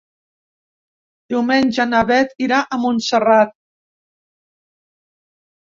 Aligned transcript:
Diumenge 1.33 1.85
na 1.91 1.99
Beth 2.13 2.33
irà 2.47 2.63
a 2.63 2.81
Montserrat. 2.87 3.55